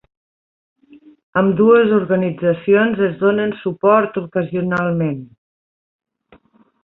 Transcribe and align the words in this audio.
Ambdues 1.41 1.91
organitzacions 1.97 3.03
es 3.07 3.13
donen 3.19 3.53
suport 3.59 4.17
ocasionalment. 4.23 5.21